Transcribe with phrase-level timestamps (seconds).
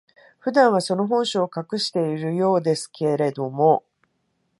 [0.39, 3.83] 普段は、その本性を隠しているようですけれども、